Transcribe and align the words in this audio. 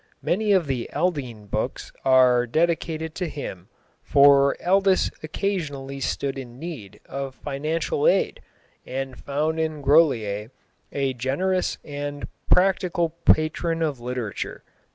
Many 0.23 0.51
of 0.51 0.65
the 0.65 0.89
Aldine 0.95 1.45
books 1.45 1.91
are 2.03 2.47
dedicated 2.47 3.13
to 3.13 3.29
him, 3.29 3.67
for 4.03 4.55
Aldus 4.67 5.11
occasionally 5.21 5.99
stood 5.99 6.39
in 6.39 6.57
need 6.57 6.99
of 7.05 7.35
financial 7.35 8.07
aid 8.07 8.41
and 8.83 9.15
found 9.15 9.59
in 9.59 9.83
Grolier 9.83 10.49
a 10.91 11.13
generous 11.13 11.77
and 11.85 12.27
practical 12.49 13.09
patron 13.25 13.83
of 13.83 13.99
literature. 13.99 14.63